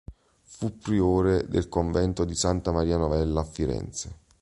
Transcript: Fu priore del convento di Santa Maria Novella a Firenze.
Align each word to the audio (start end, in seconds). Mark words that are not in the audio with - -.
Fu 0.41 0.79
priore 0.79 1.47
del 1.47 1.69
convento 1.69 2.25
di 2.25 2.33
Santa 2.33 2.71
Maria 2.71 2.97
Novella 2.97 3.41
a 3.41 3.43
Firenze. 3.43 4.17